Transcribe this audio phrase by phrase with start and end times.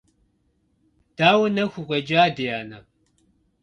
[1.17, 2.77] Дауэ нэху укъекӀа, ди анэ?